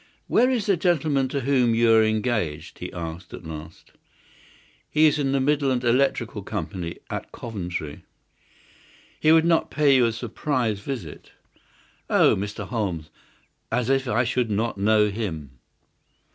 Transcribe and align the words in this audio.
"Where 0.25 0.49
is 0.49 0.65
the 0.65 0.75
gentleman 0.77 1.27
to 1.27 1.41
whom 1.41 1.75
you 1.75 1.93
are 1.93 2.03
engaged?" 2.03 2.79
he 2.79 2.91
asked, 2.91 3.35
at 3.35 3.45
last. 3.45 3.91
"He 4.89 5.05
is 5.05 5.19
in 5.19 5.31
the 5.31 5.39
Midland 5.39 5.83
Electrical 5.83 6.41
Company, 6.41 6.97
at 7.11 7.31
Coventry." 7.31 8.03
"He 9.19 9.31
would 9.31 9.45
not 9.45 9.69
pay 9.69 9.95
you 9.95 10.07
a 10.07 10.11
surprise 10.11 10.79
visit?" 10.79 11.33
"Oh, 12.09 12.35
Mr. 12.35 12.67
Holmes! 12.67 13.11
As 13.71 13.91
if 13.91 14.07
I 14.07 14.23
should 14.23 14.49
not 14.49 14.79
know 14.79 15.09
him!" 15.09 15.59